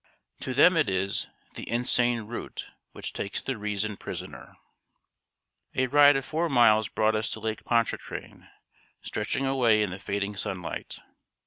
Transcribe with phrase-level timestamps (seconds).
[0.39, 4.57] To them it is "The insane root, Which takes the reason prisoner."
[5.75, 8.49] A ride of four miles brought us to Lake Pontchartrain,
[9.03, 10.97] stretching away in the fading sunlight.